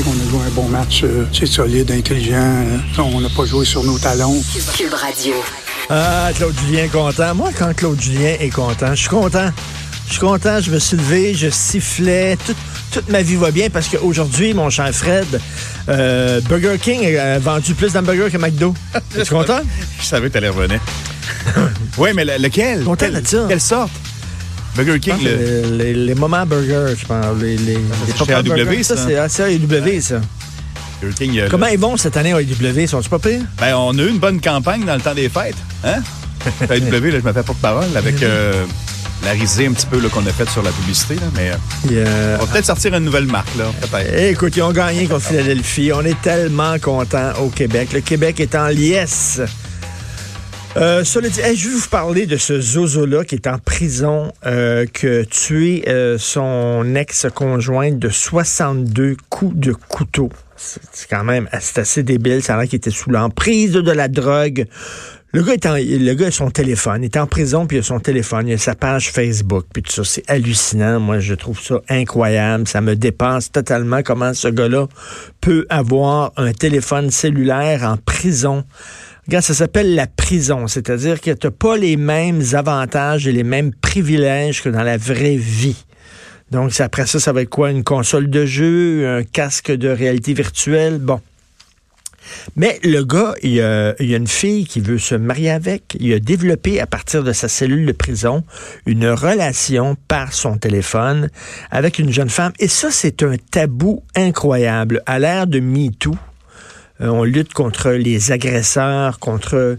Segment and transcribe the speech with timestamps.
[0.00, 1.02] trouvé qu'on a joué un bon match.
[1.04, 2.36] Euh, c'est solide, intelligent.
[2.36, 4.42] Euh, on n'a pas joué sur nos talons.
[4.76, 5.34] Cube Radio.
[5.88, 7.34] Ah, Claude Julien content.
[7.34, 9.50] Moi, quand Claude Julien est content, je suis content.
[10.06, 12.36] Je suis content, je me suis levé, je sifflais,
[12.90, 15.40] toute ma vie va bien parce qu'aujourd'hui, mon cher Fred,
[15.88, 18.74] euh, Burger King a vendu plus d'hamburgers que McDo.
[19.16, 19.60] Es-tu content?
[20.00, 20.80] je savais que tu allais revenir.
[21.98, 22.82] oui, mais lequel?
[22.82, 23.44] Content de ça.
[23.48, 23.92] Quelle sorte?
[24.76, 25.92] Burger King, le...
[25.92, 27.36] les, moments burgers, je pense.
[27.40, 28.96] Les, les, c'est AW, ça?
[28.96, 30.20] ça c'est AW, ça.
[31.16, 32.86] King, Comment ils vont cette année à AW?
[32.86, 33.42] Sont-ils pas pires?
[33.58, 35.56] Ben, on a eu une bonne campagne dans le temps des fêtes.
[35.84, 36.02] Hein?
[36.62, 38.64] AW, là, je me fais porte-parole avec euh,
[39.24, 41.14] la risée un petit peu qu'on a faite sur la publicité.
[41.16, 41.52] Là, mais
[41.92, 43.48] euh, on va peut-être sortir une nouvelle marque.
[43.56, 43.64] Là,
[44.28, 45.90] Écoute, ils ont gagné contre Philadelphie.
[45.94, 47.90] On est tellement contents au Québec.
[47.92, 49.40] Le Québec est en liesse.
[50.76, 54.86] Euh, cela dit, je vais vous parler de ce Zozo-là qui est en prison, euh,
[54.86, 60.28] que tué euh, son ex-conjointe de 62 coups de couteau.
[60.56, 62.42] C'est quand même assez débile.
[62.42, 64.66] Ça a l'air qu'il était sous l'emprise de la drogue.
[65.32, 67.02] Le gars, est en, le gars a son téléphone.
[67.02, 68.46] Il est en prison, puis il a son téléphone.
[68.46, 70.04] Il a sa page Facebook, puis tout ça.
[70.04, 71.00] C'est hallucinant.
[71.00, 72.68] Moi, je trouve ça incroyable.
[72.68, 74.86] Ça me dépasse totalement comment ce gars-là
[75.40, 78.64] peut avoir un téléphone cellulaire en prison.
[79.38, 84.60] Ça s'appelle la prison, c'est-à-dire que tu pas les mêmes avantages et les mêmes privilèges
[84.60, 85.84] que dans la vraie vie.
[86.50, 87.70] Donc, après ça, ça va être quoi?
[87.70, 90.98] Une console de jeu, un casque de réalité virtuelle?
[90.98, 91.20] Bon.
[92.56, 95.96] Mais le gars, il y, a, a, une fille qui veut se marier avec.
[96.00, 98.42] Il a développé à partir de sa cellule de prison
[98.84, 101.30] une relation par son téléphone
[101.70, 102.52] avec une jeune femme.
[102.58, 105.02] Et ça, c'est un tabou incroyable.
[105.06, 106.16] À l'ère de MeToo,
[107.00, 109.78] on lutte contre les agresseurs, contre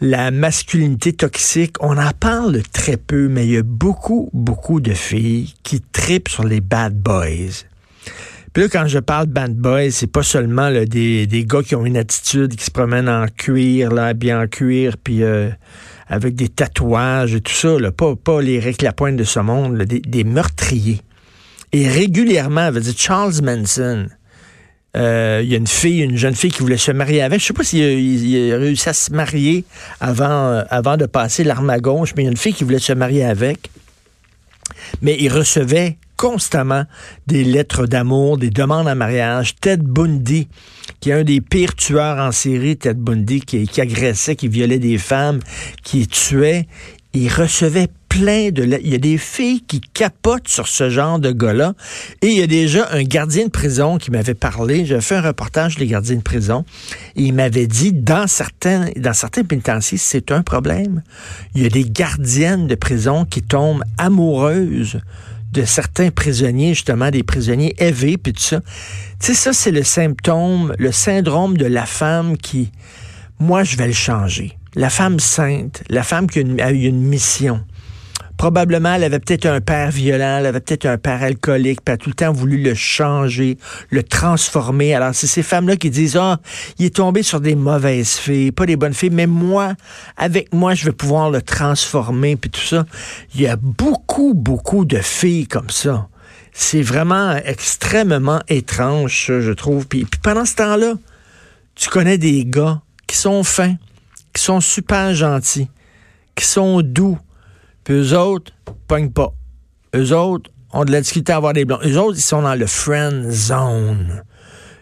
[0.00, 1.76] la masculinité toxique.
[1.80, 6.28] On en parle très peu, mais il y a beaucoup, beaucoup de filles qui tripent
[6.28, 7.64] sur les bad boys.
[8.52, 11.84] Puis là, quand je parle bad boys, c'est pas seulement des, des, gars qui ont
[11.84, 15.50] une attitude, qui se promènent en cuir, là, bien en cuir, puis euh,
[16.06, 19.98] avec des tatouages et tout ça, là, pas, pas les réclapointes de ce monde, des,
[19.98, 21.00] des, meurtriers.
[21.72, 24.06] Et régulièrement, veut dire Charles Manson,
[24.96, 27.40] euh, il y a une fille, une jeune fille qui voulait se marier avec.
[27.40, 27.82] Je sais pas s'il
[28.52, 29.64] a, réussi à se marier
[30.00, 32.64] avant, euh, avant de passer l'arme à gauche, mais il y a une fille qui
[32.64, 33.70] voulait se marier avec.
[35.02, 36.84] Mais il recevait constamment
[37.26, 39.56] des lettres d'amour, des demandes en mariage.
[39.60, 40.48] Ted Bundy,
[41.00, 44.78] qui est un des pires tueurs en série, Ted Bundy, qui, qui agressait, qui violait
[44.78, 45.40] des femmes,
[45.82, 46.68] qui tuait,
[47.14, 51.74] il recevait Il y a des filles qui capotent sur ce genre de gars-là.
[52.22, 54.86] Et il y a déjà un gardien de prison qui m'avait parlé.
[54.86, 56.64] J'avais fait un reportage des gardiens de prison.
[57.16, 61.02] Et il m'avait dit, dans certains, dans certains pénitenciers, c'est un problème.
[61.54, 65.00] Il y a des gardiennes de prison qui tombent amoureuses
[65.52, 68.60] de certains prisonniers, justement, des prisonniers élevés, puis tout ça.
[69.20, 72.70] Tu sais, ça, c'est le symptôme, le syndrome de la femme qui,
[73.40, 77.60] moi, je vais le changer la femme sainte, la femme qui a, eu une mission.
[78.44, 81.94] Probablement, elle avait peut-être un père violent, elle avait peut-être un père alcoolique, puis elle
[81.94, 83.56] a tout le temps voulu le changer,
[83.88, 84.94] le transformer.
[84.94, 86.38] Alors, c'est ces femmes-là qui disent, ah,
[86.78, 89.72] il est tombé sur des mauvaises filles, pas des bonnes filles, mais moi,
[90.18, 92.84] avec moi, je vais pouvoir le transformer, puis tout ça.
[93.34, 96.08] Il y a beaucoup, beaucoup de filles comme ça.
[96.52, 99.86] C'est vraiment extrêmement étrange, je trouve.
[99.86, 100.92] puis pendant ce temps-là,
[101.76, 103.76] tu connais des gars qui sont fins,
[104.34, 105.70] qui sont super gentils,
[106.34, 107.18] qui sont doux.
[107.84, 108.52] Puis eux autres,
[108.88, 109.32] pognent pas.
[109.94, 111.80] Eux autres ont de la difficulté à avoir des blancs.
[111.84, 114.24] Eux autres, ils sont dans le friend zone.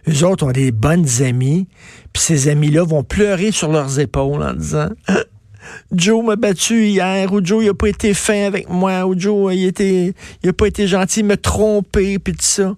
[0.08, 1.68] Eux autres ont des bonnes amies,
[2.12, 4.88] puis ces amis-là vont pleurer sur leurs épaules en disant
[5.92, 9.54] Joe m'a battu hier, ou Joe il a pas été fin avec moi, ou Joe
[9.54, 10.12] il, était,
[10.42, 12.74] il pas été gentil, il m'a trompé, puis tout ça.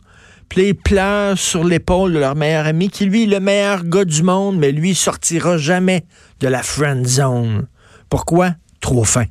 [0.51, 4.05] Puis ils pleurent sur l'épaule de leur meilleur ami, qui lui est le meilleur gars
[4.05, 6.05] du monde, mais lui, il sortira jamais
[6.41, 7.67] de la friend zone.
[8.11, 8.55] Pourquoi?
[8.81, 9.25] Trop fin.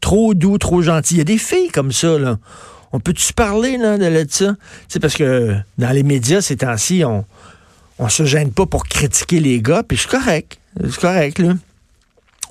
[0.00, 1.14] Trop doux, trop gentil.
[1.14, 2.38] Il y a des filles comme ça, là.
[2.92, 4.54] On peut-tu parler là, de, ça?
[4.88, 7.24] C'est parce que dans les médias, ces temps-ci, on,
[7.98, 10.58] on se gêne pas pour critiquer les gars, puis c'est correct.
[10.80, 11.54] C'est correct, là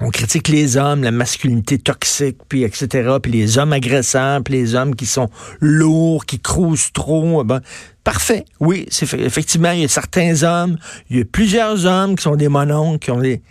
[0.01, 4.75] on critique les hommes, la masculinité toxique, puis etc., puis les hommes agresseurs, puis les
[4.75, 5.29] hommes qui sont
[5.61, 7.43] lourds, qui crousent trop.
[7.43, 7.61] Ben,
[8.03, 10.77] parfait, oui, c'est effectivement, il y a certains hommes,
[11.09, 13.41] il y a plusieurs hommes qui sont des mononcles, qui ont des...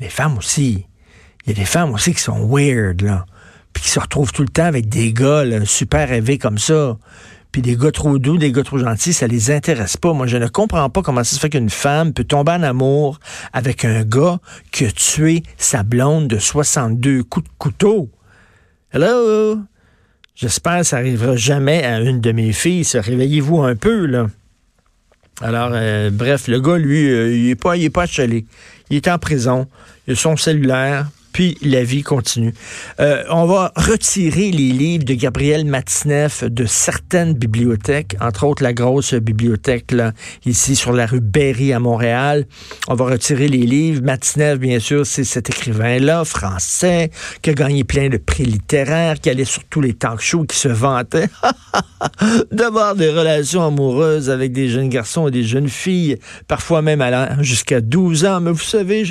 [0.00, 0.86] Les femmes aussi.
[1.44, 3.26] Il y a des femmes aussi qui sont weird, là,
[3.80, 6.96] qui se retrouvent tout le temps avec des gars super rêvés comme ça
[7.52, 10.12] puis des gars trop doux, des gars trop gentils, ça les intéresse pas.
[10.12, 13.18] Moi, je ne comprends pas comment ça se fait qu'une femme peut tomber en amour
[13.52, 14.38] avec un gars
[14.70, 18.08] qui a tué sa blonde de 62 coups de couteau.
[18.92, 19.58] Hello?
[20.36, 22.86] J'espère que ça arrivera jamais à une de mes filles.
[22.94, 24.26] Réveillez-vous un peu, là.
[25.42, 28.44] Alors, euh, bref, le gars, lui, euh, il n'est pas, pas achalé.
[28.90, 29.66] Il est en prison.
[30.06, 32.52] Il a son cellulaire puis la vie continue.
[33.00, 38.72] Euh, on va retirer les livres de Gabriel Matineff de certaines bibliothèques, entre autres la
[38.72, 40.12] grosse bibliothèque là,
[40.44, 42.46] ici sur la rue Berry à Montréal.
[42.88, 44.02] On va retirer les livres.
[44.02, 47.10] Matineff, bien sûr, c'est cet écrivain-là, français,
[47.42, 50.56] qui a gagné plein de prix littéraires, qui allait sur tous les talk shows, qui
[50.56, 51.28] se vantait
[52.52, 56.18] d'avoir des relations amoureuses avec des jeunes garçons et des jeunes filles,
[56.48, 58.40] parfois même allant jusqu'à 12 ans.
[58.40, 59.04] Mais vous savez,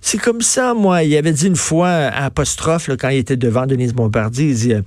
[0.00, 1.02] c'est comme ça, moi.
[1.02, 4.82] Il avait dit une fois apostrophe, quand il était devant Denise Bombardier, il dit euh,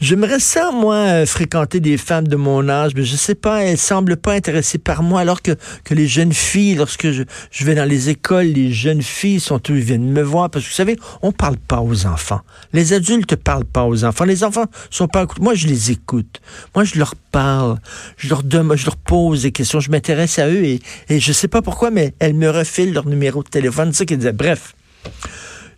[0.00, 3.78] J'aimerais ça, moi, euh, fréquenter des femmes de mon âge, mais je sais pas, elles
[3.78, 5.52] semblent pas intéressées par moi, alors que,
[5.84, 9.58] que les jeunes filles, lorsque je, je vais dans les écoles, les jeunes filles sont
[9.58, 12.40] toutes, viennent me voir, parce que vous savez, on parle pas aux enfants.
[12.72, 14.24] Les adultes parlent pas aux enfants.
[14.24, 16.40] Les enfants sont pas Moi, je les écoute.
[16.74, 17.78] Moi, je leur parle.
[18.16, 19.80] Je leur donne, je leur pose des questions.
[19.80, 23.06] Je m'intéresse à eux et, et je sais pas pourquoi, mais elles me refilent leur
[23.06, 23.92] numéro de téléphone.
[23.92, 24.32] C'est ça qu'ils disaient.
[24.32, 24.74] Bref.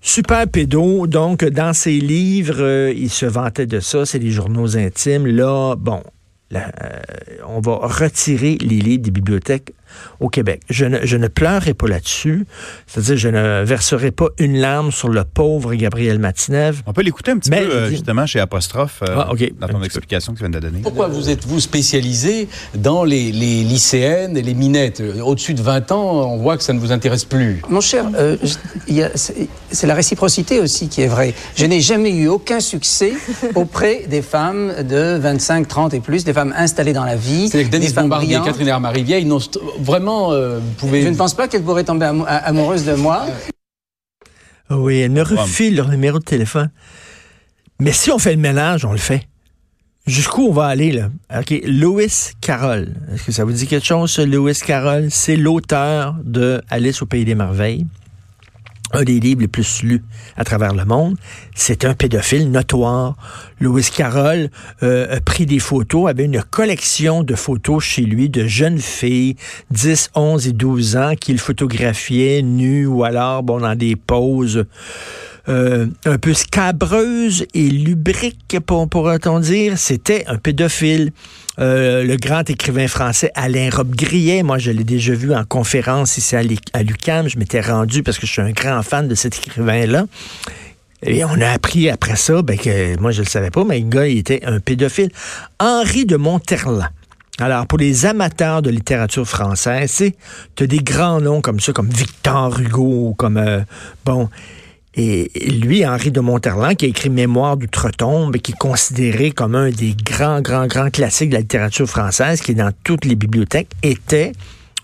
[0.04, 4.76] Super pédo, donc dans ses livres, euh, il se vantait de ça, c'est des journaux
[4.76, 5.28] intimes.
[5.28, 6.02] Là, bon,
[6.52, 6.58] euh,
[7.46, 9.72] on va retirer les livres des bibliothèques
[10.20, 10.62] au Québec.
[10.68, 12.46] Je ne, je ne pleurerai pas là-dessus.
[12.86, 16.82] C'est-à-dire, je ne verserai pas une larme sur le pauvre Gabriel Matinev.
[16.86, 19.30] On peut l'écouter un petit peu, euh, justement, chez Apostrophe, euh, ah,
[19.60, 20.80] dans ton explication que tu viens de donner.
[20.82, 25.02] Pourquoi vous êtes-vous spécialisé dans les, les, lycéennes et les minettes?
[25.24, 27.62] Au-dessus de 20 ans, on voit que ça ne vous intéresse plus.
[27.68, 28.36] Mon cher, euh,
[29.70, 31.34] c'est la réciprocité aussi qui est vraie.
[31.56, 33.12] Je n'ai jamais eu aucun succès
[33.54, 37.48] auprès des femmes de 25, 30 et plus, des femmes installées dans la vie.
[37.48, 39.40] C'est-à-dire que Denis Bombardier et Catherine Hermarivier, ils n'ont
[39.82, 41.02] vraiment, euh, vous pouvez...
[41.02, 43.26] Je ne pense pas qu'elle pourrait tomber amoureuse de moi.
[44.70, 46.70] Oui, elle me refile leur numéro de téléphone.
[47.80, 49.28] Mais si on fait le ménage, on le fait.
[50.06, 51.10] Jusqu'où on va aller, là?
[51.38, 51.50] OK.
[51.64, 52.94] Lewis Carroll.
[53.12, 55.08] Est-ce que ça vous dit quelque chose, Lewis Carroll?
[55.10, 57.86] C'est l'auteur de Alice au Pays des Merveilles
[58.92, 60.02] un des livres les plus lus
[60.36, 61.16] à travers le monde.
[61.54, 63.16] C'est un pédophile notoire.
[63.60, 64.50] Louis Carroll
[64.82, 69.36] euh, a pris des photos, avait une collection de photos chez lui de jeunes filles,
[69.70, 74.64] 10, 11 et 12 ans, qu'il photographiait nues ou alors bon, dans des poses
[75.48, 79.78] euh, un peu scabreuse et lubrique, pourrait-on dire.
[79.78, 81.12] C'était un pédophile.
[81.58, 86.34] Euh, le grand écrivain français Alain Robbe-Grillet, moi je l'ai déjà vu en conférence ici
[86.34, 90.06] à l'UQAM, je m'étais rendu parce que je suis un grand fan de cet écrivain-là.
[91.04, 93.88] Et on a appris après ça, ben, que moi je le savais pas, mais le
[93.88, 95.10] gars était un pédophile.
[95.58, 96.88] Henri de Monterland.
[97.38, 100.04] Alors, pour les amateurs de littérature française,
[100.54, 103.62] tu as des grands noms comme ça, comme Victor Hugo, comme, euh,
[104.04, 104.28] bon,
[104.94, 109.70] et lui, Henri de Monterland, qui a écrit Mémoire d'outre-tombe, qui est considéré comme un
[109.70, 113.70] des grands, grands, grands classiques de la littérature française, qui est dans toutes les bibliothèques,
[113.82, 114.32] était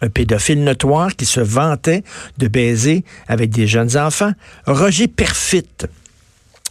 [0.01, 2.05] un pédophile notoire qui se vantait
[2.39, 4.33] de baiser avec des jeunes enfants.
[4.67, 5.67] Roger Perfit,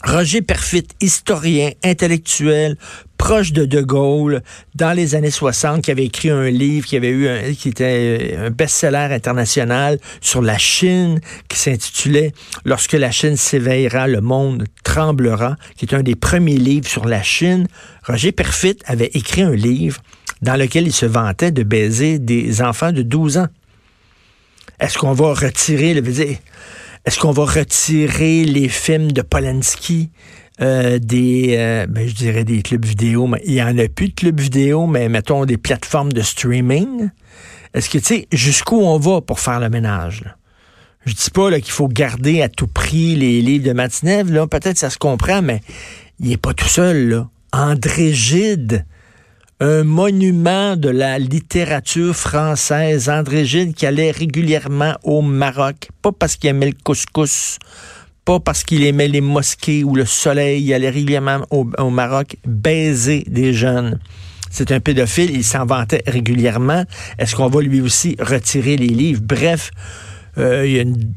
[0.04, 2.78] Roger Perfit, historien, intellectuel,
[3.18, 4.42] proche de De Gaulle,
[4.76, 8.36] dans les années 60, qui avait écrit un livre qui avait eu un, qui était
[8.36, 12.34] euh, un best-seller international sur la Chine, qui s'intitulait
[12.66, 17.24] Lorsque la Chine s'éveillera, le monde tremblera, qui est un des premiers livres sur la
[17.24, 17.68] Chine.
[18.06, 20.02] Roger Perfit avait écrit un livre
[20.42, 23.48] dans lequel il se vantait de baiser des enfants de 12 ans.
[24.80, 26.04] Est-ce qu'on va retirer le
[27.08, 30.10] est-ce qu'on va retirer les films de Polanski
[30.60, 34.10] euh, des, euh, ben, je dirais des clubs vidéo, mais il y en a plus
[34.10, 37.10] de clubs vidéo, mais mettons des plateformes de streaming.
[37.74, 40.24] Est-ce que tu sais jusqu'où on va pour faire le ménage?
[40.24, 40.36] Là?
[41.06, 44.78] Je dis pas qu'il faut garder à tout prix les livres de Matinev, là, peut-être
[44.78, 45.62] ça se comprend, mais
[46.20, 47.24] il est pas tout seul.
[47.54, 48.86] André Gide,
[49.60, 53.10] un monument de la littérature française.
[53.10, 57.58] André Gide qui allait régulièrement au Maroc, pas parce qu'il aimait le couscous,
[58.28, 63.24] pas parce qu'il aimait les mosquées ou le soleil, il allait régulièrement au, Maroc baiser
[63.26, 64.00] des jeunes.
[64.52, 66.84] C'est un pédophile, il s'en vantait régulièrement.
[67.18, 69.22] Est-ce qu'on va lui aussi retirer les livres?
[69.24, 69.72] Bref,
[70.38, 71.14] euh, il y a une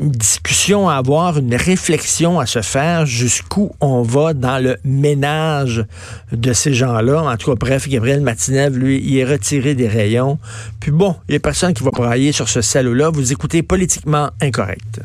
[0.00, 5.84] une discussion à avoir, une réflexion à se faire jusqu'où on va dans le ménage
[6.32, 7.22] de ces gens-là.
[7.22, 10.38] En tout cas, bref, Gabriel Matinev, lui, il est retiré des rayons.
[10.80, 13.10] Puis bon, il n'y a personne qui va brailler sur ce salaud-là.
[13.10, 15.00] Vous écoutez politiquement incorrect.